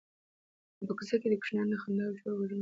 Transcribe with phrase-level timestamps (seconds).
[0.87, 2.59] په کوڅه کې د کوچنیانو د خندا او شور غږونه پورته کېږي.